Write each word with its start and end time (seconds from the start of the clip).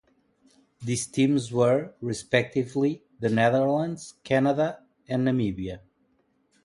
These 0.83 1.05
teams 1.05 1.51
were, 1.51 1.93
respectively, 2.01 3.03
the 3.19 3.29
Netherlands, 3.29 4.15
Canada 4.23 4.83
and 5.07 5.27
Namibia. 5.27 5.81